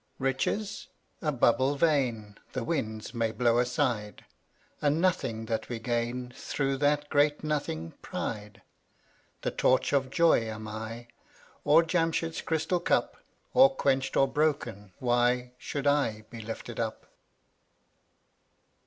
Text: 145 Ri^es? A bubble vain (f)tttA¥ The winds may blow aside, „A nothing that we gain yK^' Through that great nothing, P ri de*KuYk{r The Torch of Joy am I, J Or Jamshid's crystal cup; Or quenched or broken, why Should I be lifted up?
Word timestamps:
145 0.17 0.57
Ri^es? 0.59 0.87
A 1.27 1.31
bubble 1.31 1.75
vain 1.75 2.35
(f)tttA¥ 2.49 2.53
The 2.53 2.63
winds 2.63 3.13
may 3.13 3.31
blow 3.31 3.59
aside, 3.59 4.25
„A 4.81 4.89
nothing 4.89 5.45
that 5.45 5.69
we 5.69 5.77
gain 5.77 6.29
yK^' 6.29 6.33
Through 6.35 6.77
that 6.77 7.07
great 7.11 7.43
nothing, 7.43 7.91
P 8.01 8.09
ri 8.11 8.49
de*KuYk{r 8.49 8.61
The 9.43 9.51
Torch 9.51 9.93
of 9.93 10.09
Joy 10.09 10.39
am 10.49 10.67
I, 10.67 10.89
J 10.89 11.07
Or 11.65 11.83
Jamshid's 11.83 12.41
crystal 12.41 12.79
cup; 12.79 13.17
Or 13.53 13.75
quenched 13.75 14.17
or 14.17 14.27
broken, 14.27 14.91
why 14.97 15.51
Should 15.59 15.85
I 15.85 16.21
be 16.31 16.41
lifted 16.41 16.79
up? 16.79 17.05